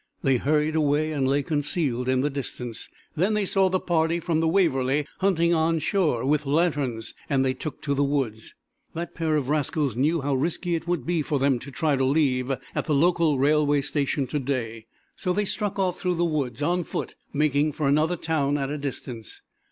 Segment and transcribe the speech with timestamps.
[0.23, 2.89] They hurried away and lay concealed in the distance.
[3.15, 7.53] Then they saw the party from the 'Waverly' hunting on shore, with lantern's, and they
[7.53, 8.55] took to the woods.
[8.95, 12.03] That pair of rascals knew how risky it would be for them to try to
[12.03, 16.83] leave at the local railway station today, so they struck off through the woods on
[16.83, 19.43] foot making for another town at a distance.